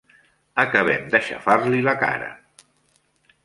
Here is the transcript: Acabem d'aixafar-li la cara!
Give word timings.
Acabem 0.63 1.05
d'aixafar-li 1.11 1.85
la 1.91 1.95
cara! 2.07 2.33